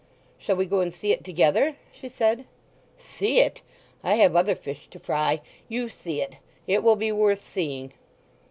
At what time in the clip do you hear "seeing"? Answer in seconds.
7.43-7.93